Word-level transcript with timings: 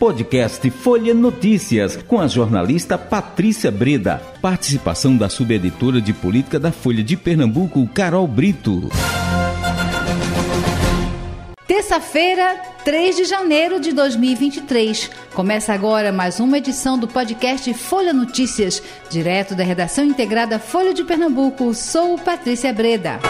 Podcast 0.00 0.70
Folha 0.70 1.12
Notícias, 1.12 1.94
com 1.94 2.18
a 2.18 2.26
jornalista 2.26 2.96
Patrícia 2.96 3.70
Breda. 3.70 4.16
Participação 4.40 5.14
da 5.14 5.28
subeditora 5.28 6.00
de 6.00 6.14
política 6.14 6.58
da 6.58 6.72
Folha 6.72 7.04
de 7.04 7.18
Pernambuco, 7.18 7.86
Carol 7.88 8.26
Brito. 8.26 8.88
Terça-feira, 11.66 12.62
3 12.82 13.14
de 13.14 13.24
janeiro 13.26 13.78
de 13.78 13.92
2023. 13.92 15.10
Começa 15.34 15.74
agora 15.74 16.10
mais 16.10 16.40
uma 16.40 16.56
edição 16.56 16.98
do 16.98 17.06
podcast 17.06 17.74
Folha 17.74 18.14
Notícias, 18.14 18.82
direto 19.10 19.54
da 19.54 19.62
redação 19.62 20.02
integrada 20.02 20.58
Folha 20.58 20.94
de 20.94 21.04
Pernambuco. 21.04 21.74
Sou 21.74 22.16
Patrícia 22.16 22.72
Breda 22.72 23.20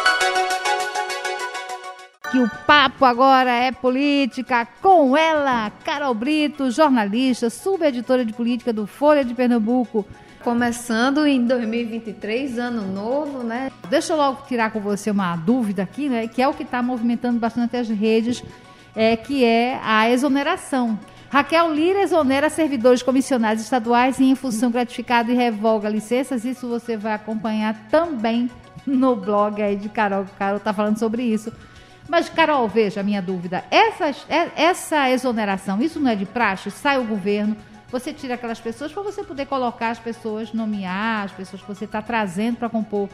que 2.31 2.39
o 2.39 2.49
papo 2.65 3.05
agora 3.05 3.51
é 3.51 3.73
política 3.73 4.67
com 4.81 5.17
ela, 5.17 5.71
Carol 5.85 6.15
Brito, 6.15 6.71
jornalista, 6.71 7.51
subeditora 7.51 8.25
de 8.25 8.33
política 8.33 8.73
do 8.73 8.87
Folha 8.87 9.25
de 9.25 9.35
Pernambuco. 9.35 10.07
Começando 10.45 11.27
em 11.27 11.45
2023, 11.45 12.59
ano 12.59 12.83
novo, 12.87 13.43
né? 13.43 13.71
Deixa 13.89 14.13
eu 14.13 14.17
logo 14.17 14.47
tirar 14.47 14.71
com 14.71 14.81
você 14.81 15.11
uma 15.11 15.35
dúvida 15.35 15.83
aqui, 15.83 16.09
né? 16.09 16.29
Que 16.29 16.41
é 16.41 16.47
o 16.47 16.55
que 16.55 16.63
está 16.63 16.81
movimentando 16.81 17.39
bastante 17.41 17.77
as 17.77 17.89
redes, 17.89 18.45
é, 18.95 19.17
que 19.17 19.45
é 19.45 19.81
a 19.83 20.09
exoneração. 20.09 20.99
Raquel 21.31 21.75
Lira 21.75 22.01
exonera 22.01 22.49
servidores 22.49 23.03
comissionados 23.03 23.63
estaduais 23.63 24.21
em 24.21 24.35
função 24.37 24.71
gratificada 24.71 25.33
e 25.33 25.35
revoga 25.35 25.89
licenças. 25.89 26.45
Isso 26.45 26.69
você 26.69 26.97
vai 26.97 27.13
acompanhar 27.13 27.89
também 27.91 28.49
no 28.87 29.17
blog 29.17 29.61
aí 29.61 29.75
de 29.75 29.89
Carol. 29.89 30.25
Carol 30.39 30.59
está 30.59 30.73
falando 30.73 30.99
sobre 30.99 31.25
isso. 31.25 31.53
Mas, 32.11 32.29
Carol, 32.29 32.67
veja 32.67 33.01
a 33.01 33.05
minha 33.05 33.23
dúvida. 33.23 33.65
Essa, 33.71 34.09
é, 34.29 34.51
essa 34.57 35.09
exoneração, 35.09 35.81
isso 35.81 36.01
não 36.01 36.11
é 36.11 36.17
de 36.17 36.27
praxe? 36.27 36.69
Sai 36.69 36.99
o 36.99 37.05
governo, 37.05 37.57
você 37.89 38.13
tira 38.13 38.35
aquelas 38.35 38.59
pessoas 38.59 38.91
para 38.91 39.01
você 39.01 39.23
poder 39.23 39.47
colocar 39.47 39.91
as 39.91 40.01
pessoas, 40.01 40.53
nomear 40.53 41.27
as 41.27 41.31
pessoas 41.31 41.63
que 41.63 41.69
você 41.69 41.85
está 41.85 42.03
trazendo 42.03 42.57
para 42.57 42.69
compor 42.69 43.09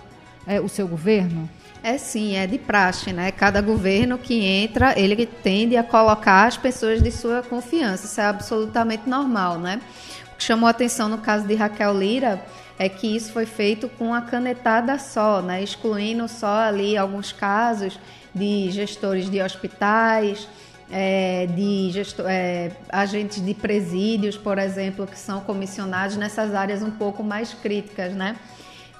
é, 0.46 0.58
o 0.62 0.66
seu 0.66 0.88
governo? 0.88 1.46
É 1.82 1.98
sim, 1.98 2.36
é 2.36 2.46
de 2.46 2.56
praxe, 2.56 3.12
né? 3.12 3.30
Cada 3.30 3.60
governo 3.60 4.16
que 4.16 4.42
entra, 4.42 4.98
ele 4.98 5.26
tende 5.26 5.76
a 5.76 5.84
colocar 5.84 6.46
as 6.46 6.56
pessoas 6.56 7.02
de 7.02 7.10
sua 7.10 7.42
confiança. 7.42 8.06
Isso 8.06 8.18
é 8.18 8.24
absolutamente 8.24 9.06
normal, 9.06 9.58
né? 9.58 9.78
O 10.32 10.36
que 10.38 10.44
chamou 10.44 10.68
a 10.68 10.70
atenção 10.70 11.06
no 11.06 11.18
caso 11.18 11.46
de 11.46 11.54
Raquel 11.54 11.92
Lira 11.92 12.42
é 12.78 12.88
que 12.88 13.06
isso 13.16 13.32
foi 13.32 13.46
feito 13.46 13.88
com 13.88 14.12
a 14.12 14.20
canetada 14.20 14.98
só, 14.98 15.40
né? 15.40 15.62
Excluindo 15.62 16.28
só 16.28 16.60
ali 16.60 16.96
alguns 16.96 17.32
casos 17.32 17.98
de 18.34 18.70
gestores 18.70 19.30
de 19.30 19.40
hospitais, 19.40 20.46
é, 20.90 21.46
de 21.46 21.90
gestor, 21.90 22.26
é, 22.28 22.70
agentes 22.88 23.44
de 23.44 23.54
presídios, 23.54 24.36
por 24.36 24.58
exemplo, 24.58 25.06
que 25.06 25.18
são 25.18 25.40
comissionados 25.40 26.16
nessas 26.16 26.54
áreas 26.54 26.82
um 26.82 26.90
pouco 26.90 27.22
mais 27.22 27.54
críticas, 27.54 28.12
né? 28.12 28.36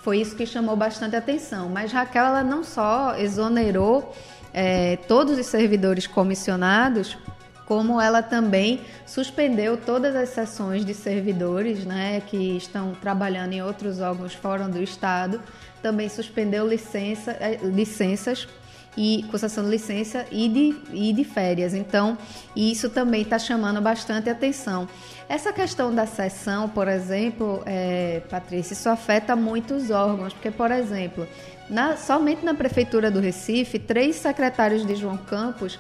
Foi 0.00 0.18
isso 0.18 0.36
que 0.36 0.46
chamou 0.46 0.76
bastante 0.76 1.16
atenção. 1.16 1.68
Mas 1.68 1.92
Raquel, 1.92 2.26
ela 2.26 2.42
não 2.42 2.62
só 2.64 3.16
exonerou 3.16 4.14
é, 4.54 4.96
todos 5.08 5.38
os 5.38 5.46
servidores 5.46 6.06
comissionados, 6.06 7.18
como 7.66 8.00
ela 8.00 8.22
também 8.22 8.80
suspendeu 9.04 9.76
todas 9.76 10.14
as 10.14 10.30
sessões 10.30 10.84
de 10.84 10.94
servidores 10.94 11.84
né, 11.84 12.22
que 12.24 12.56
estão 12.56 12.94
trabalhando 12.94 13.52
em 13.52 13.62
outros 13.62 14.00
órgãos 14.00 14.32
fora 14.32 14.68
do 14.68 14.80
Estado, 14.80 15.42
também 15.82 16.08
suspendeu 16.08 16.66
licença, 16.66 17.32
é, 17.32 17.58
licenças 17.62 18.48
e 18.96 19.24
concessão 19.30 19.64
de 19.64 19.70
licença 19.70 20.24
e 20.30 20.48
de, 20.48 20.76
e 20.92 21.12
de 21.12 21.24
férias. 21.24 21.74
Então, 21.74 22.16
isso 22.54 22.88
também 22.88 23.22
está 23.22 23.38
chamando 23.38 23.80
bastante 23.80 24.30
atenção. 24.30 24.88
Essa 25.28 25.52
questão 25.52 25.94
da 25.94 26.06
sessão, 26.06 26.68
por 26.68 26.88
exemplo, 26.88 27.62
é, 27.66 28.22
Patrícia, 28.30 28.72
isso 28.72 28.88
afeta 28.88 29.36
muitos 29.36 29.90
órgãos, 29.90 30.32
porque, 30.32 30.50
por 30.50 30.70
exemplo, 30.70 31.26
na, 31.68 31.96
somente 31.96 32.44
na 32.44 32.54
Prefeitura 32.54 33.10
do 33.10 33.20
Recife, 33.20 33.78
três 33.78 34.16
secretários 34.16 34.86
de 34.86 34.94
João 34.94 35.16
Campos 35.16 35.78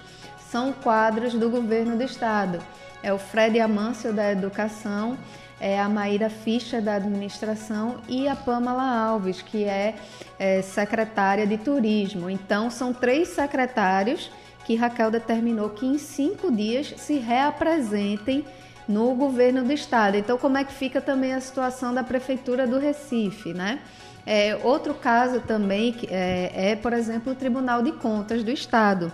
são 0.50 0.72
quadros 0.72 1.34
do 1.34 1.50
governo 1.50 1.96
do 1.96 2.02
Estado. 2.02 2.58
É 3.02 3.12
o 3.12 3.18
Fred 3.18 3.58
Amâncio, 3.60 4.12
da 4.12 4.30
Educação, 4.30 5.16
é 5.60 5.80
a 5.80 5.88
Maíra 5.88 6.28
Ficha, 6.28 6.80
da 6.80 6.94
Administração, 6.94 7.96
e 8.08 8.28
a 8.28 8.36
Pamela 8.36 8.82
Alves, 8.82 9.40
que 9.42 9.64
é, 9.64 9.94
é 10.38 10.62
secretária 10.62 11.46
de 11.46 11.56
Turismo. 11.56 12.28
Então, 12.28 12.70
são 12.70 12.92
três 12.92 13.28
secretários 13.28 14.30
que 14.64 14.74
Raquel 14.74 15.10
determinou 15.10 15.70
que 15.70 15.86
em 15.86 15.98
cinco 15.98 16.50
dias 16.50 16.92
se 16.96 17.18
reapresentem 17.18 18.44
no 18.88 19.14
governo 19.14 19.64
do 19.64 19.72
estado. 19.72 20.16
Então, 20.16 20.36
como 20.36 20.58
é 20.58 20.64
que 20.64 20.72
fica 20.72 21.00
também 21.00 21.32
a 21.32 21.40
situação 21.40 21.94
da 21.94 22.02
prefeitura 22.02 22.66
do 22.66 22.78
Recife, 22.78 23.52
né? 23.52 23.80
É, 24.26 24.58
outro 24.64 24.92
caso 24.92 25.40
também 25.40 25.94
é, 26.08 26.72
é, 26.72 26.76
por 26.76 26.92
exemplo, 26.92 27.32
o 27.32 27.36
Tribunal 27.36 27.80
de 27.82 27.92
Contas 27.92 28.42
do 28.42 28.50
Estado. 28.50 29.12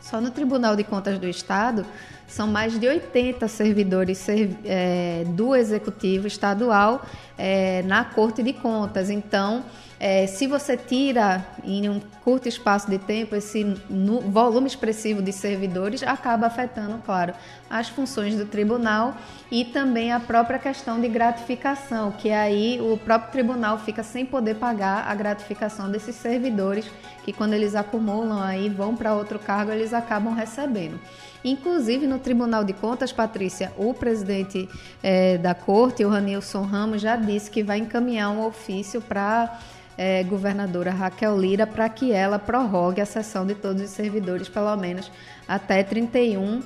Só 0.00 0.20
no 0.20 0.30
Tribunal 0.30 0.76
de 0.76 0.84
Contas 0.84 1.18
do 1.18 1.26
Estado 1.26 1.84
são 2.28 2.46
mais 2.46 2.78
de 2.78 2.86
80 2.86 3.48
servidores 3.48 4.24
é, 4.64 5.24
do 5.28 5.56
Executivo 5.56 6.26
Estadual 6.26 7.02
é, 7.36 7.82
na 7.82 8.04
Corte 8.04 8.42
de 8.42 8.52
Contas. 8.52 9.08
Então, 9.08 9.64
é, 10.00 10.28
se 10.28 10.46
você 10.46 10.76
tira 10.76 11.44
em 11.64 11.88
um 11.88 12.00
curto 12.22 12.48
espaço 12.48 12.88
de 12.88 12.98
tempo 12.98 13.34
esse 13.34 13.64
volume 14.26 14.68
expressivo 14.68 15.20
de 15.20 15.32
servidores, 15.32 16.02
acaba 16.04 16.46
afetando, 16.46 17.02
claro, 17.04 17.34
as 17.68 17.88
funções 17.88 18.36
do 18.36 18.44
tribunal 18.44 19.16
e 19.50 19.64
também 19.64 20.12
a 20.12 20.20
própria 20.20 20.58
questão 20.58 21.00
de 21.00 21.08
gratificação, 21.08 22.12
que 22.12 22.30
aí 22.30 22.80
o 22.80 22.96
próprio 22.96 23.32
tribunal 23.32 23.78
fica 23.78 24.04
sem 24.04 24.24
poder 24.24 24.54
pagar 24.56 25.08
a 25.08 25.14
gratificação 25.14 25.90
desses 25.90 26.14
servidores 26.14 26.88
que 27.24 27.32
quando 27.32 27.54
eles 27.54 27.74
acumulam 27.74 28.40
aí 28.40 28.68
vão 28.68 28.94
para 28.94 29.14
outro 29.14 29.38
cargo, 29.38 29.72
eles 29.72 29.92
acabam 29.92 30.32
recebendo. 30.32 31.00
Inclusive 31.44 32.06
no 32.06 32.18
Tribunal 32.18 32.64
de 32.64 32.72
Contas, 32.72 33.12
Patrícia, 33.12 33.72
o 33.76 33.94
presidente 33.94 34.68
é, 35.02 35.38
da 35.38 35.54
corte, 35.54 36.04
o 36.04 36.08
Ranilson 36.08 36.62
Ramos, 36.62 37.00
já 37.00 37.16
disse 37.16 37.50
que 37.50 37.62
vai 37.62 37.78
encaminhar 37.78 38.30
um 38.30 38.44
ofício 38.44 39.00
para 39.00 39.60
é, 39.96 40.22
governadora 40.24 40.90
Raquel 40.90 41.36
Lira 41.36 41.66
para 41.66 41.88
que 41.88 42.12
ela 42.12 42.38
prorrogue 42.38 43.00
a 43.00 43.06
sessão 43.06 43.46
de 43.46 43.54
todos 43.54 43.82
os 43.82 43.90
servidores, 43.90 44.48
pelo 44.48 44.76
menos 44.76 45.10
até 45.46 45.82
31 45.82 46.62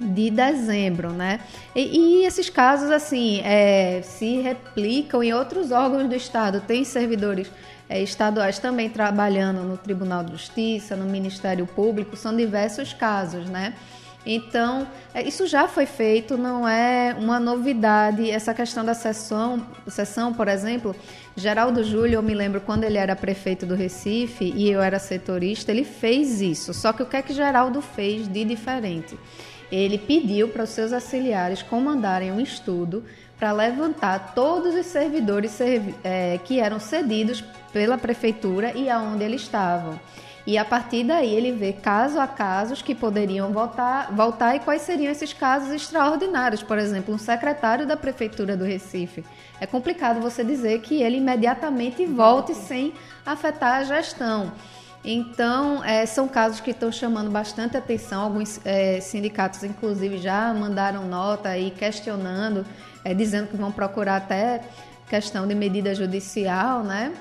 de 0.00 0.30
dezembro, 0.30 1.10
né? 1.10 1.40
E, 1.74 2.22
e 2.22 2.24
esses 2.24 2.50
casos, 2.50 2.90
assim, 2.90 3.40
é, 3.44 4.02
se 4.02 4.40
replicam 4.40 5.22
em 5.22 5.32
outros 5.32 5.70
órgãos 5.70 6.08
do 6.08 6.14
Estado. 6.14 6.60
Tem 6.60 6.84
servidores 6.84 7.50
estaduais 7.90 8.58
também 8.58 8.88
trabalhando 8.88 9.62
no 9.62 9.76
Tribunal 9.76 10.24
de 10.24 10.32
Justiça, 10.32 10.96
no 10.96 11.04
Ministério 11.04 11.66
Público, 11.66 12.16
são 12.16 12.34
diversos 12.34 12.92
casos, 12.92 13.48
né? 13.48 13.74
Então, 14.26 14.86
é, 15.12 15.22
isso 15.22 15.46
já 15.46 15.68
foi 15.68 15.84
feito, 15.84 16.38
não 16.38 16.66
é 16.66 17.14
uma 17.18 17.38
novidade. 17.38 18.30
Essa 18.30 18.54
questão 18.54 18.84
da 18.84 18.94
sessão, 18.94 19.66
sessão, 19.86 20.32
por 20.32 20.48
exemplo, 20.48 20.96
Geraldo 21.36 21.84
Júlio, 21.84 22.14
eu 22.14 22.22
me 22.22 22.32
lembro 22.32 22.60
quando 22.60 22.84
ele 22.84 22.96
era 22.96 23.14
prefeito 23.14 23.66
do 23.66 23.74
Recife 23.74 24.50
e 24.56 24.70
eu 24.70 24.80
era 24.80 24.98
setorista, 24.98 25.70
ele 25.70 25.84
fez 25.84 26.40
isso. 26.40 26.72
Só 26.72 26.92
que 26.92 27.02
o 27.02 27.06
que 27.06 27.16
é 27.16 27.22
que 27.22 27.34
Geraldo 27.34 27.82
fez 27.82 28.26
de 28.26 28.44
diferente? 28.44 29.18
Ele 29.70 29.98
pediu 29.98 30.48
para 30.48 30.64
os 30.64 30.70
seus 30.70 30.92
auxiliares 30.92 31.62
comandarem 31.62 32.32
um 32.32 32.40
estudo 32.40 33.04
para 33.38 33.52
levantar 33.52 34.32
todos 34.34 34.74
os 34.74 34.86
servidores 34.86 35.58
é, 36.02 36.38
que 36.44 36.60
eram 36.60 36.78
cedidos 36.78 37.44
pela 37.74 37.98
prefeitura 37.98 38.72
e 38.74 38.88
aonde 38.88 39.24
eles 39.24 39.42
estavam. 39.42 39.98
E 40.46 40.56
a 40.56 40.64
partir 40.64 41.04
daí 41.04 41.34
ele 41.34 41.50
vê 41.52 41.72
caso 41.72 42.20
a 42.20 42.26
casos 42.26 42.80
que 42.80 42.94
poderiam 42.94 43.50
voltar, 43.50 44.12
voltar 44.12 44.54
e 44.54 44.60
quais 44.60 44.82
seriam 44.82 45.10
esses 45.10 45.32
casos 45.32 45.72
extraordinários. 45.72 46.62
Por 46.62 46.78
exemplo, 46.78 47.12
um 47.14 47.18
secretário 47.18 47.86
da 47.86 47.96
prefeitura 47.96 48.56
do 48.56 48.64
Recife. 48.64 49.24
É 49.60 49.66
complicado 49.66 50.20
você 50.20 50.44
dizer 50.44 50.80
que 50.82 51.02
ele 51.02 51.16
imediatamente 51.16 52.06
volte 52.06 52.54
sem 52.54 52.92
afetar 53.26 53.80
a 53.80 53.84
gestão. 53.84 54.52
Então, 55.02 55.82
é, 55.82 56.06
são 56.06 56.28
casos 56.28 56.60
que 56.60 56.70
estão 56.70 56.92
chamando 56.92 57.30
bastante 57.30 57.76
atenção. 57.76 58.22
Alguns 58.22 58.60
é, 58.64 59.00
sindicatos, 59.00 59.64
inclusive, 59.64 60.18
já 60.18 60.52
mandaram 60.54 61.06
nota 61.06 61.48
aí 61.48 61.70
questionando, 61.70 62.64
é, 63.04 63.12
dizendo 63.12 63.48
que 63.48 63.56
vão 63.56 63.72
procurar 63.72 64.16
até 64.16 64.60
questão 65.08 65.46
de 65.46 65.54
medida 65.54 65.94
judicial, 65.94 66.82
né? 66.82 67.12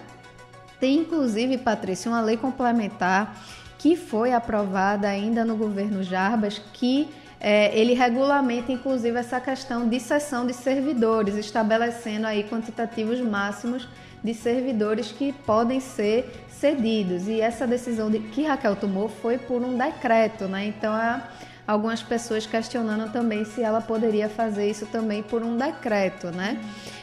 Tem 0.83 0.97
inclusive, 0.97 1.57
Patrícia, 1.59 2.11
uma 2.11 2.19
lei 2.19 2.35
complementar 2.35 3.41
que 3.77 3.95
foi 3.95 4.33
aprovada 4.33 5.07
ainda 5.07 5.45
no 5.45 5.55
governo 5.55 6.03
Jarbas 6.03 6.61
que 6.73 7.07
é, 7.39 7.73
ele 7.73 7.93
regulamenta 7.93 8.69
inclusive 8.69 9.17
essa 9.17 9.39
questão 9.39 9.87
de 9.87 9.97
cessão 10.01 10.45
de 10.45 10.51
servidores, 10.51 11.35
estabelecendo 11.35 12.27
aí 12.27 12.43
quantitativos 12.43 13.21
máximos 13.21 13.87
de 14.21 14.33
servidores 14.33 15.09
que 15.09 15.31
podem 15.31 15.79
ser 15.79 16.45
cedidos. 16.49 17.29
E 17.29 17.39
essa 17.39 17.65
decisão 17.65 18.11
de, 18.11 18.19
que 18.19 18.43
Raquel 18.43 18.75
tomou 18.75 19.07
foi 19.07 19.37
por 19.37 19.61
um 19.61 19.77
decreto, 19.77 20.49
né? 20.49 20.65
Então 20.65 20.91
a, 20.91 21.29
algumas 21.67 22.01
pessoas 22.01 22.45
questionando 22.45 23.11
também 23.11 23.45
se 23.45 23.61
ela 23.61 23.81
poderia 23.81 24.29
fazer 24.29 24.69
isso 24.69 24.85
também 24.87 25.23
por 25.23 25.41
um 25.41 25.57
decreto, 25.57 26.27
né? 26.27 26.59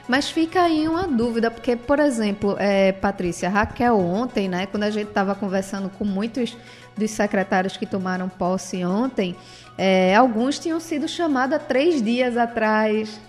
Mas 0.07 0.31
fica 0.31 0.63
aí 0.63 0.87
uma 0.89 1.07
dúvida, 1.07 1.51
porque, 1.51 1.77
por 1.77 1.99
exemplo, 1.99 2.57
é, 2.59 2.93
Patrícia, 2.93 3.49
Raquel 3.49 3.99
ontem, 3.99 4.49
né, 4.49 4.67
quando 4.67 4.83
a 4.83 4.91
gente 4.91 5.09
estava 5.09 5.35
conversando 5.35 5.89
com 5.91 6.05
muitos 6.05 6.57
dos 6.97 7.11
secretários 7.13 7.77
que 7.77 7.87
tomaram 7.87 8.29
posse 8.29 8.85
ontem, 8.85 9.37
é, 9.79 10.15
alguns 10.15 10.59
tinham 10.59 10.81
sido 10.81 11.09
chamados 11.09 11.57
há 11.57 11.59
três 11.59 12.03
dias 12.03 12.37
atrás, 12.37 13.21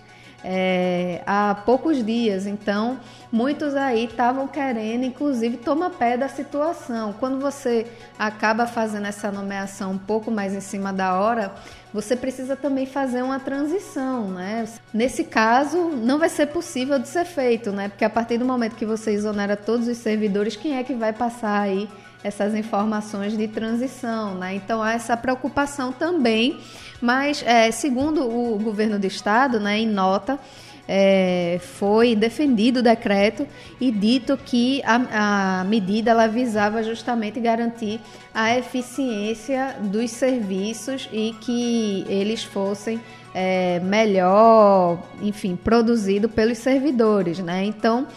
é, 0.43 1.21
há 1.25 1.55
poucos 1.65 2.03
dias. 2.03 2.45
Então, 2.45 2.99
muitos 3.31 3.75
aí 3.75 4.05
estavam 4.05 4.47
querendo, 4.47 5.03
inclusive, 5.03 5.57
tomar 5.57 5.91
pé 5.91 6.17
da 6.17 6.27
situação. 6.27 7.13
Quando 7.13 7.39
você 7.39 7.87
acaba 8.17 8.65
fazendo 8.65 9.07
essa 9.07 9.31
nomeação 9.31 9.91
um 9.91 9.97
pouco 9.97 10.31
mais 10.31 10.53
em 10.53 10.61
cima 10.61 10.91
da 10.91 11.19
hora, 11.19 11.51
você 11.93 12.15
precisa 12.15 12.55
também 12.55 12.85
fazer 12.85 13.21
uma 13.21 13.39
transição, 13.39 14.29
né? 14.29 14.65
Nesse 14.93 15.23
caso, 15.23 15.89
não 15.89 16.17
vai 16.17 16.29
ser 16.29 16.47
possível 16.47 16.97
de 16.97 17.07
ser 17.07 17.25
feito, 17.25 17.71
né? 17.71 17.89
Porque 17.89 18.05
a 18.05 18.09
partir 18.09 18.37
do 18.37 18.45
momento 18.45 18.75
que 18.75 18.85
você 18.85 19.11
exonera 19.11 19.57
todos 19.57 19.87
os 19.87 19.97
servidores, 19.97 20.55
quem 20.55 20.77
é 20.77 20.83
que 20.83 20.93
vai 20.93 21.13
passar 21.13 21.61
aí 21.61 21.89
essas 22.23 22.53
informações 22.55 23.37
de 23.37 23.47
transição, 23.47 24.35
né? 24.35 24.55
Então 24.55 24.81
há 24.81 24.93
essa 24.93 25.17
preocupação 25.17 25.91
também, 25.91 26.59
mas 27.01 27.43
é, 27.45 27.71
segundo 27.71 28.23
o 28.23 28.57
governo 28.59 28.99
do 28.99 29.05
estado, 29.05 29.59
né, 29.59 29.79
em 29.79 29.87
nota 29.87 30.39
é, 30.87 31.59
foi 31.61 32.15
defendido 32.15 32.77
o 32.77 32.83
decreto 32.83 33.47
e 33.79 33.91
dito 33.91 34.37
que 34.37 34.81
a, 34.83 35.61
a 35.61 35.63
medida 35.63 36.11
ela 36.11 36.27
visava 36.27 36.83
justamente 36.83 37.39
garantir 37.39 37.99
a 38.33 38.57
eficiência 38.57 39.77
dos 39.79 40.11
serviços 40.11 41.07
e 41.11 41.33
que 41.41 42.05
eles 42.09 42.43
fossem 42.43 42.99
é, 43.33 43.79
melhor, 43.79 45.01
enfim, 45.21 45.55
produzido 45.55 46.27
pelos 46.27 46.57
servidores, 46.57 47.39
né? 47.39 47.63
Então 47.63 48.07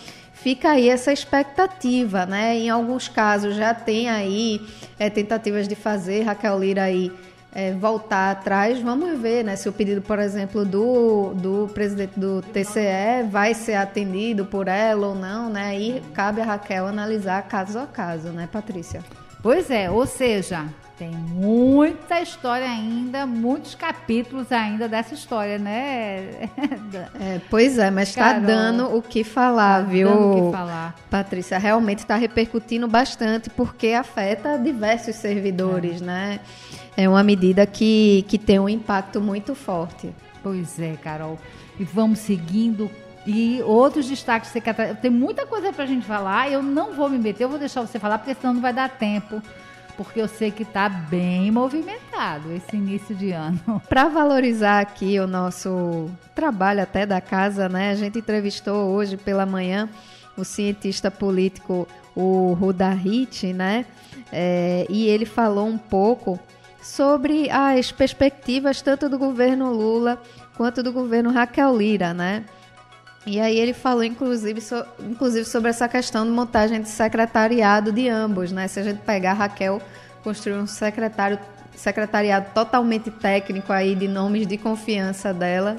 fica 0.44 0.72
aí 0.72 0.90
essa 0.90 1.10
expectativa, 1.10 2.26
né? 2.26 2.54
Em 2.58 2.68
alguns 2.68 3.08
casos 3.08 3.56
já 3.56 3.72
tem 3.72 4.10
aí 4.10 4.60
é, 4.98 5.08
tentativas 5.08 5.66
de 5.66 5.74
fazer 5.74 6.20
Raquel 6.20 6.58
Lira 6.58 6.82
aí 6.82 7.10
é, 7.50 7.72
voltar 7.72 8.30
atrás. 8.30 8.78
Vamos 8.78 9.18
ver, 9.18 9.42
né? 9.42 9.56
Se 9.56 9.70
o 9.70 9.72
pedido, 9.72 10.02
por 10.02 10.18
exemplo, 10.18 10.62
do, 10.62 11.32
do 11.32 11.70
presidente 11.72 12.20
do 12.20 12.42
TCE 12.42 13.24
vai 13.30 13.54
ser 13.54 13.76
atendido 13.76 14.44
por 14.44 14.68
ela 14.68 15.06
ou 15.06 15.14
não, 15.14 15.48
né? 15.48 15.68
Aí 15.68 16.02
cabe 16.12 16.42
a 16.42 16.44
Raquel 16.44 16.86
analisar 16.86 17.42
caso 17.44 17.78
a 17.78 17.86
caso, 17.86 18.28
né, 18.28 18.46
Patrícia? 18.52 19.02
Pois 19.42 19.70
é, 19.70 19.90
ou 19.90 20.04
seja, 20.04 20.66
tem 20.96 21.10
muita 21.10 22.20
história 22.20 22.66
ainda, 22.66 23.26
muitos 23.26 23.74
capítulos 23.74 24.52
ainda 24.52 24.88
dessa 24.88 25.14
história, 25.14 25.58
né? 25.58 26.50
É, 27.18 27.40
pois 27.50 27.78
é, 27.78 27.90
mas 27.90 28.10
está 28.10 28.34
dando 28.34 28.96
o 28.96 29.02
que 29.02 29.24
falar, 29.24 29.82
tá 29.82 29.88
viu? 29.88 30.08
Dando 30.08 30.30
o 30.30 30.46
que 30.46 30.56
falar. 30.56 30.94
Patrícia, 31.10 31.58
realmente 31.58 32.00
está 32.00 32.14
repercutindo 32.14 32.86
bastante 32.86 33.50
porque 33.50 33.88
afeta 33.88 34.56
diversos 34.56 35.16
servidores, 35.16 36.00
é. 36.00 36.04
né? 36.04 36.40
É 36.96 37.08
uma 37.08 37.22
medida 37.24 37.66
que, 37.66 38.24
que 38.28 38.38
tem 38.38 38.60
um 38.60 38.68
impacto 38.68 39.20
muito 39.20 39.54
forte. 39.54 40.14
Pois 40.42 40.78
é, 40.78 40.94
Carol. 41.02 41.38
E 41.78 41.84
vamos 41.84 42.20
seguindo 42.20 42.88
e 43.26 43.60
outros 43.62 44.06
destaques 44.06 44.52
Tem 45.00 45.10
muita 45.10 45.46
coisa 45.46 45.72
para 45.72 45.84
a 45.84 45.86
gente 45.86 46.06
falar. 46.06 46.50
Eu 46.52 46.62
não 46.62 46.92
vou 46.92 47.08
me 47.08 47.18
meter, 47.18 47.44
eu 47.44 47.48
vou 47.48 47.58
deixar 47.58 47.80
você 47.80 47.98
falar, 47.98 48.18
porque 48.18 48.34
senão 48.34 48.54
não 48.54 48.60
vai 48.60 48.72
dar 48.72 48.88
tempo 48.88 49.42
porque 49.96 50.20
eu 50.20 50.28
sei 50.28 50.50
que 50.50 50.62
está 50.62 50.88
bem 50.88 51.50
movimentado 51.50 52.52
esse 52.52 52.76
início 52.76 53.14
de 53.14 53.32
ano. 53.32 53.60
Para 53.88 54.08
valorizar 54.08 54.80
aqui 54.80 55.18
o 55.18 55.26
nosso 55.26 56.10
trabalho 56.34 56.82
até 56.82 57.06
da 57.06 57.20
casa, 57.20 57.68
né? 57.68 57.90
A 57.90 57.94
gente 57.94 58.18
entrevistou 58.18 58.90
hoje 58.90 59.16
pela 59.16 59.46
manhã 59.46 59.88
o 60.36 60.44
cientista 60.44 61.10
político 61.10 61.86
o 62.14 62.52
Rudahit, 62.54 63.52
né? 63.52 63.86
É, 64.32 64.86
e 64.88 65.06
ele 65.06 65.24
falou 65.24 65.66
um 65.66 65.78
pouco 65.78 66.38
sobre 66.82 67.50
as 67.50 67.90
perspectivas 67.90 68.82
tanto 68.82 69.08
do 69.08 69.18
governo 69.18 69.72
Lula 69.72 70.20
quanto 70.56 70.82
do 70.82 70.92
governo 70.92 71.30
Raquel 71.30 71.76
Lira, 71.76 72.14
né? 72.14 72.44
E 73.26 73.40
aí 73.40 73.58
ele 73.58 73.72
falou, 73.72 74.04
inclusive, 74.04 74.60
so, 74.60 74.84
inclusive 75.00 75.46
sobre 75.46 75.70
essa 75.70 75.88
questão 75.88 76.24
de 76.24 76.30
montagem 76.30 76.82
de 76.82 76.88
secretariado 76.88 77.90
de 77.90 78.08
ambos, 78.08 78.52
né? 78.52 78.68
Se 78.68 78.78
a 78.80 78.82
gente 78.82 78.98
pegar 78.98 79.30
a 79.30 79.34
Raquel, 79.34 79.80
construir 80.22 80.56
um 80.56 80.66
secretário, 80.66 81.38
secretariado 81.74 82.52
totalmente 82.54 83.10
técnico 83.10 83.72
aí 83.72 83.94
de 83.94 84.06
nomes 84.06 84.46
de 84.46 84.58
confiança 84.58 85.32
dela, 85.32 85.76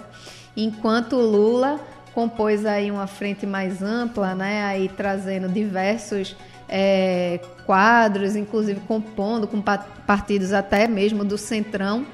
enquanto 0.57 1.15
Lula 1.17 1.79
compôs 2.15 2.65
aí 2.65 2.89
uma 2.89 3.07
frente 3.07 3.45
mais 3.45 3.83
ampla, 3.83 4.33
né? 4.33 4.63
Aí 4.63 4.89
trazendo 4.89 5.47
diversos 5.47 6.35
é, 6.67 7.39
quadros, 7.65 8.35
inclusive 8.35 8.79
compondo 8.87 9.47
com 9.47 9.61
partidos 9.61 10.51
até 10.51 10.87
mesmo 10.87 11.23
do 11.23 11.37
Centrão 11.37 12.07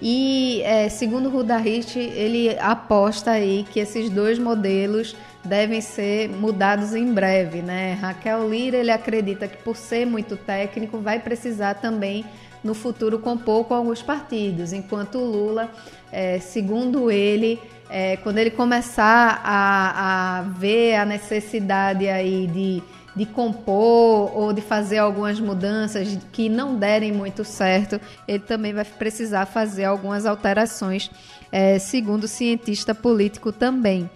e 0.00 0.60
é, 0.64 0.88
segundo 0.88 1.30
Rudahit, 1.30 1.98
ele 1.98 2.56
aposta 2.58 3.30
aí 3.30 3.64
que 3.70 3.80
esses 3.80 4.10
dois 4.10 4.38
modelos 4.38 5.16
devem 5.44 5.80
ser 5.80 6.28
mudados 6.28 6.94
em 6.94 7.12
breve, 7.12 7.62
né? 7.62 7.96
Raquel 8.00 8.48
Lira, 8.50 8.76
ele 8.78 8.90
acredita 8.90 9.48
que 9.48 9.56
por 9.58 9.76
ser 9.76 10.04
muito 10.06 10.36
técnico, 10.36 10.98
vai 10.98 11.18
precisar 11.20 11.74
também 11.74 12.24
no 12.62 12.74
futuro 12.74 13.18
compor 13.18 13.64
com 13.64 13.74
alguns 13.74 14.02
partidos, 14.02 14.72
enquanto 14.72 15.18
Lula, 15.18 15.70
é, 16.10 16.40
segundo 16.40 17.10
ele, 17.10 17.60
é, 17.88 18.16
quando 18.16 18.38
ele 18.38 18.50
começar 18.50 19.40
a, 19.44 20.38
a 20.38 20.42
ver 20.42 20.96
a 20.96 21.04
necessidade 21.04 22.08
aí 22.08 22.46
de 22.48 22.82
de 23.16 23.24
compor 23.24 24.36
ou 24.36 24.52
de 24.52 24.60
fazer 24.60 24.98
algumas 24.98 25.40
mudanças 25.40 26.18
que 26.30 26.50
não 26.50 26.76
derem 26.76 27.10
muito 27.10 27.44
certo, 27.44 27.98
ele 28.28 28.40
também 28.40 28.74
vai 28.74 28.84
precisar 28.84 29.46
fazer 29.46 29.84
algumas 29.84 30.26
alterações, 30.26 31.10
é, 31.50 31.78
segundo 31.78 32.24
o 32.24 32.28
cientista 32.28 32.94
político 32.94 33.50
também. 33.50 34.08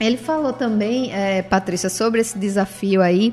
Ele 0.00 0.16
falou 0.16 0.52
também, 0.52 1.12
é, 1.14 1.40
Patrícia, 1.42 1.88
sobre 1.88 2.20
esse 2.20 2.36
desafio 2.36 3.00
aí 3.00 3.32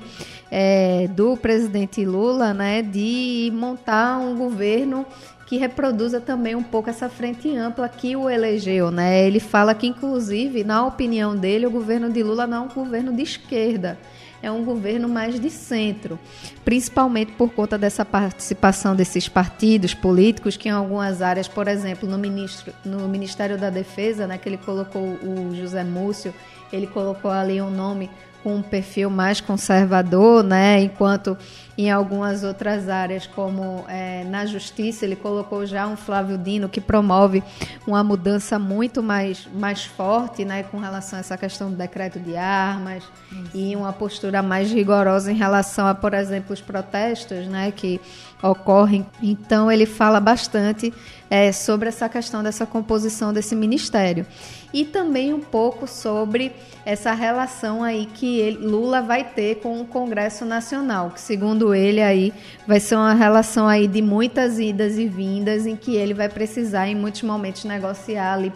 é, 0.51 1.07
do 1.07 1.35
presidente 1.35 2.05
Lula, 2.05 2.53
né, 2.53 2.83
de 2.83 3.51
montar 3.55 4.19
um 4.19 4.37
governo 4.37 5.03
que 5.47 5.57
reproduza 5.57 6.21
também 6.21 6.55
um 6.55 6.63
pouco 6.63 6.89
essa 6.89 7.09
frente 7.09 7.53
ampla 7.57 7.89
que 7.89 8.15
o 8.15 8.29
elegeu, 8.29 8.89
né? 8.89 9.27
Ele 9.27 9.39
fala 9.41 9.75
que, 9.75 9.85
inclusive, 9.85 10.63
na 10.63 10.85
opinião 10.85 11.35
dele, 11.35 11.65
o 11.65 11.71
governo 11.71 12.09
de 12.09 12.23
Lula 12.23 12.47
não 12.47 12.57
é 12.57 12.59
um 12.61 12.69
governo 12.69 13.11
de 13.11 13.21
esquerda 13.21 13.97
é 14.41 14.51
um 14.51 14.63
governo 14.63 15.07
mais 15.07 15.39
de 15.39 15.49
centro, 15.49 16.19
principalmente 16.65 17.31
por 17.33 17.51
conta 17.51 17.77
dessa 17.77 18.03
participação 18.03 18.95
desses 18.95 19.27
partidos 19.27 19.93
políticos 19.93 20.57
que 20.57 20.69
em 20.69 20.71
algumas 20.71 21.21
áreas, 21.21 21.47
por 21.47 21.67
exemplo, 21.67 22.09
no, 22.09 22.17
ministro, 22.17 22.73
no 22.83 23.07
Ministério 23.07 23.57
da 23.57 23.69
Defesa, 23.69 24.25
né, 24.25 24.37
que 24.37 24.49
ele 24.49 24.57
colocou 24.57 25.01
o 25.01 25.55
José 25.55 25.83
Múcio, 25.83 26.33
ele 26.71 26.87
colocou 26.87 27.29
ali 27.29 27.61
um 27.61 27.69
nome 27.69 28.09
com 28.43 28.55
um 28.55 28.61
perfil 28.61 29.09
mais 29.09 29.39
conservador, 29.39 30.43
né? 30.43 30.81
enquanto 30.81 31.37
em 31.77 31.89
algumas 31.89 32.43
outras 32.43 32.89
áreas, 32.89 33.25
como 33.25 33.85
é, 33.87 34.23
na 34.25 34.45
justiça, 34.45 35.05
ele 35.05 35.15
colocou 35.15 35.65
já 35.65 35.87
um 35.87 35.95
Flávio 35.95 36.37
Dino 36.37 36.67
que 36.67 36.81
promove 36.81 37.41
uma 37.87 38.03
mudança 38.03 38.59
muito 38.59 39.01
mais, 39.01 39.47
mais 39.53 39.85
forte 39.85 40.43
né? 40.43 40.63
com 40.63 40.77
relação 40.77 41.17
a 41.17 41.21
essa 41.21 41.37
questão 41.37 41.69
do 41.69 41.75
decreto 41.75 42.19
de 42.19 42.35
armas 42.35 43.03
Isso. 43.31 43.51
e 43.53 43.75
uma 43.75 43.93
postura 43.93 44.41
mais 44.41 44.71
rigorosa 44.71 45.31
em 45.31 45.35
relação 45.35 45.87
a, 45.87 45.95
por 45.95 46.13
exemplo, 46.13 46.53
os 46.53 46.61
protestos 46.61 47.47
né? 47.47 47.71
que 47.71 47.99
ocorrem. 48.43 49.05
Então, 49.21 49.71
ele 49.71 49.85
fala 49.85 50.19
bastante 50.19 50.93
é, 51.29 51.51
sobre 51.51 51.89
essa 51.89 52.09
questão 52.09 52.43
dessa 52.43 52.65
composição 52.65 53.31
desse 53.31 53.55
ministério 53.55 54.25
e 54.73 54.85
também 54.85 55.33
um 55.33 55.39
pouco 55.39 55.87
sobre 55.87 56.53
essa 56.85 57.13
relação 57.13 57.83
aí 57.83 58.05
que 58.05 58.30
ele, 58.39 58.65
Lula 58.65 59.01
vai 59.01 59.23
ter 59.23 59.55
com 59.55 59.81
o 59.81 59.85
Congresso 59.85 60.45
Nacional, 60.45 61.11
que 61.11 61.21
segundo 61.21 61.73
ele 61.73 62.01
aí 62.01 62.33
vai 62.67 62.79
ser 62.79 62.95
uma 62.95 63.13
relação 63.13 63.67
aí 63.67 63.87
de 63.87 64.01
muitas 64.01 64.59
idas 64.59 64.97
e 64.97 65.07
vindas 65.07 65.65
em 65.65 65.75
que 65.75 65.95
ele 65.95 66.13
vai 66.13 66.29
precisar 66.29 66.87
em 66.87 66.95
muitos 66.95 67.23
momentos 67.23 67.63
negociar 67.63 68.33
ali 68.33 68.51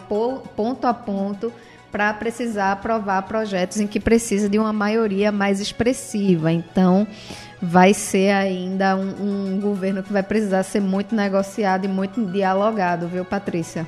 ponto 0.56 0.86
a 0.86 0.94
ponto 0.94 1.52
para 1.90 2.12
precisar 2.12 2.72
aprovar 2.72 3.22
projetos 3.22 3.80
em 3.80 3.86
que 3.86 3.98
precisa 3.98 4.48
de 4.48 4.58
uma 4.58 4.72
maioria 4.72 5.32
mais 5.32 5.60
expressiva. 5.60 6.52
Então, 6.52 7.06
vai 7.60 7.94
ser 7.94 8.32
ainda 8.32 8.96
um, 8.96 9.54
um 9.54 9.60
governo 9.60 10.02
que 10.02 10.12
vai 10.12 10.22
precisar 10.22 10.62
ser 10.62 10.80
muito 10.80 11.14
negociado 11.14 11.84
e 11.84 11.88
muito 11.88 12.24
dialogado, 12.26 13.08
viu, 13.08 13.24
Patrícia? 13.24 13.86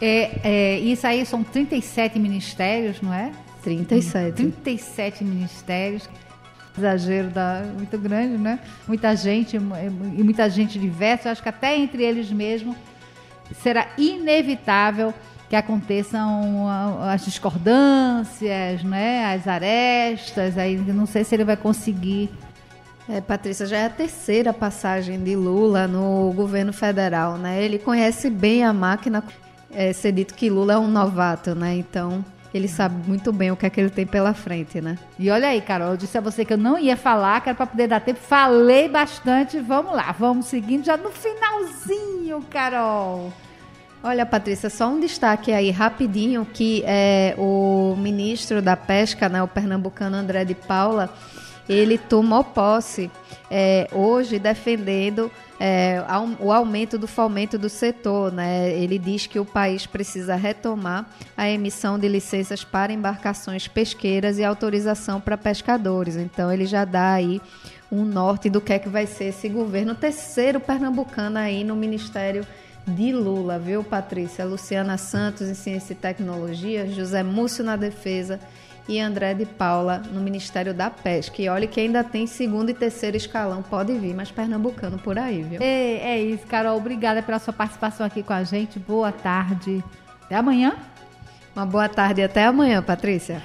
É, 0.00 0.30
é, 0.42 0.78
isso 0.78 1.06
aí 1.06 1.24
são 1.24 1.44
37 1.44 2.18
ministérios, 2.18 3.00
não 3.00 3.14
é? 3.14 3.32
37. 3.62 4.34
37 4.36 5.24
ministérios. 5.24 6.08
Exagero 6.76 7.28
da, 7.28 7.64
muito 7.76 7.98
grande, 7.98 8.38
né? 8.38 8.58
Muita 8.88 9.14
gente, 9.14 9.56
e 9.56 10.22
muita 10.22 10.48
gente 10.48 10.78
diversa, 10.78 11.30
acho 11.30 11.42
que 11.42 11.48
até 11.48 11.76
entre 11.76 12.02
eles 12.02 12.30
mesmos 12.30 12.74
será 13.60 13.88
inevitável 13.98 15.12
que 15.52 15.56
aconteçam 15.56 16.66
as 17.02 17.26
discordâncias, 17.26 18.82
né, 18.82 19.34
as 19.34 19.46
arestas, 19.46 20.56
aí 20.56 20.78
não 20.78 21.04
sei 21.04 21.24
se 21.24 21.34
ele 21.34 21.44
vai 21.44 21.58
conseguir. 21.58 22.30
É, 23.06 23.20
Patrícia, 23.20 23.66
já 23.66 23.76
é 23.76 23.84
a 23.84 23.90
terceira 23.90 24.54
passagem 24.54 25.22
de 25.22 25.36
Lula 25.36 25.86
no 25.86 26.32
governo 26.34 26.72
federal, 26.72 27.36
né? 27.36 27.62
Ele 27.62 27.78
conhece 27.78 28.30
bem 28.30 28.64
a 28.64 28.72
máquina, 28.72 29.22
é, 29.70 29.92
ser 29.92 30.12
dito 30.12 30.32
que 30.32 30.48
Lula 30.48 30.72
é 30.72 30.78
um 30.78 30.88
novato, 30.88 31.54
né? 31.54 31.74
Então, 31.74 32.24
ele 32.52 32.68
sabe 32.68 32.96
muito 33.08 33.32
bem 33.32 33.50
o 33.50 33.56
que 33.56 33.66
é 33.66 33.70
que 33.70 33.80
ele 33.80 33.90
tem 33.90 34.06
pela 34.06 34.34
frente, 34.34 34.80
né? 34.80 34.98
E 35.18 35.30
olha 35.30 35.48
aí, 35.48 35.60
Carol, 35.60 35.92
eu 35.92 35.96
disse 35.96 36.18
a 36.18 36.20
você 36.20 36.44
que 36.44 36.52
eu 36.52 36.58
não 36.58 36.78
ia 36.78 36.96
falar, 36.96 37.40
que 37.40 37.48
era 37.48 37.56
para 37.56 37.66
poder 37.66 37.88
dar 37.88 38.00
tempo. 38.00 38.20
Falei 38.20 38.88
bastante. 38.88 39.58
Vamos 39.58 39.94
lá, 39.94 40.14
vamos 40.18 40.46
seguindo 40.46 40.84
já 40.84 40.96
no 40.96 41.10
finalzinho, 41.10 42.42
Carol. 42.50 43.32
Olha, 44.04 44.26
Patrícia, 44.26 44.68
só 44.68 44.88
um 44.88 44.98
destaque 44.98 45.52
aí 45.52 45.70
rapidinho 45.70 46.44
que 46.44 46.82
é 46.84 47.36
o 47.38 47.94
ministro 47.96 48.60
da 48.60 48.76
Pesca, 48.76 49.28
né, 49.28 49.40
o 49.40 49.46
pernambucano 49.46 50.16
André 50.16 50.44
de 50.44 50.56
Paula, 50.56 51.08
ele 51.68 51.96
tomou 51.96 52.42
posse 52.42 53.10
é, 53.50 53.88
hoje 53.92 54.38
defendendo 54.38 55.30
é, 55.60 56.02
o 56.40 56.50
aumento 56.50 56.98
do 56.98 57.06
fomento 57.06 57.56
do 57.58 57.68
setor. 57.68 58.32
Né? 58.32 58.72
Ele 58.72 58.98
diz 58.98 59.26
que 59.26 59.38
o 59.38 59.44
país 59.44 59.86
precisa 59.86 60.34
retomar 60.34 61.06
a 61.36 61.48
emissão 61.48 61.98
de 61.98 62.08
licenças 62.08 62.64
para 62.64 62.92
embarcações 62.92 63.68
pesqueiras 63.68 64.38
e 64.38 64.44
autorização 64.44 65.20
para 65.20 65.36
pescadores. 65.36 66.16
Então 66.16 66.52
ele 66.52 66.66
já 66.66 66.84
dá 66.84 67.12
aí 67.12 67.40
um 67.90 68.04
norte 68.04 68.48
do 68.48 68.60
que 68.60 68.72
é 68.72 68.78
que 68.78 68.88
vai 68.88 69.06
ser 69.06 69.26
esse 69.26 69.48
governo 69.48 69.94
terceiro 69.94 70.58
pernambucano 70.58 71.38
aí 71.38 71.62
no 71.62 71.76
Ministério 71.76 72.46
de 72.86 73.12
Lula, 73.12 73.60
viu, 73.60 73.84
Patrícia? 73.84 74.44
Luciana 74.44 74.98
Santos 74.98 75.48
em 75.48 75.54
Ciência 75.54 75.92
e 75.92 75.96
Tecnologia, 75.96 76.90
José 76.90 77.22
Múcio 77.22 77.62
na 77.62 77.76
Defesa 77.76 78.40
e 78.88 78.98
André 79.00 79.34
de 79.34 79.46
Paula 79.46 80.02
no 80.12 80.20
Ministério 80.20 80.74
da 80.74 80.90
Pesca. 80.90 81.40
E 81.40 81.48
olha 81.48 81.66
que 81.66 81.80
ainda 81.80 82.02
tem 82.02 82.26
segundo 82.26 82.70
e 82.70 82.74
terceiro 82.74 83.16
escalão, 83.16 83.62
pode 83.62 83.92
vir, 83.94 84.14
mas 84.14 84.30
pernambucano 84.30 84.98
por 84.98 85.18
aí, 85.18 85.42
viu? 85.42 85.60
É, 85.62 86.14
é 86.14 86.22
isso, 86.22 86.46
Carol. 86.46 86.76
Obrigada 86.76 87.22
pela 87.22 87.38
sua 87.38 87.52
participação 87.52 88.06
aqui 88.06 88.22
com 88.22 88.32
a 88.32 88.44
gente. 88.44 88.78
Boa 88.78 89.12
tarde. 89.12 89.82
Até 90.24 90.36
amanhã. 90.36 90.74
Uma 91.54 91.66
boa 91.66 91.88
tarde 91.88 92.20
e 92.20 92.24
até 92.24 92.44
amanhã, 92.44 92.82
Patrícia. 92.82 93.42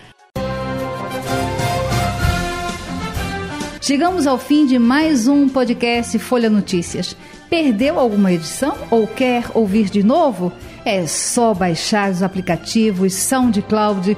Chegamos 3.82 4.28
ao 4.28 4.38
fim 4.38 4.66
de 4.66 4.78
mais 4.78 5.30
um 5.30 5.48
podcast 5.48 6.20
Folha 6.20 6.50
Notícias. 6.50 7.16
Perdeu 7.50 7.98
alguma 7.98 8.34
edição 8.34 8.76
ou 8.92 9.08
quer 9.08 9.46
ouvir 9.54 9.90
de 9.90 10.04
novo? 10.04 10.52
É 10.84 11.08
só 11.08 11.54
baixar 11.54 12.12
os 12.12 12.22
aplicativos 12.22 13.14
SoundCloud, 13.14 14.18